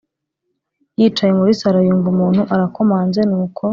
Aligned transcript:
yicaye 0.99 1.31
muri 1.39 1.51
sallon 1.59 1.85
yumva 1.87 2.07
umuntu 2.15 2.41
arakomaze 2.53 3.19
nuko 3.29 3.61